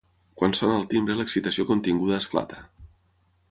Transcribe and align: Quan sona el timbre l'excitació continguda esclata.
Quan 0.39 0.55
sona 0.59 0.77
el 0.77 0.87
timbre 0.93 1.17
l'excitació 1.19 1.67
continguda 1.73 2.19
esclata. 2.25 2.61